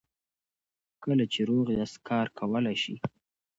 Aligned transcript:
کله 1.03 1.25
چې 1.33 1.39
روغ 1.49 1.67
یاست 1.79 1.97
کار 2.07 2.27
کولی 2.37 2.75
شئ. 2.83 2.95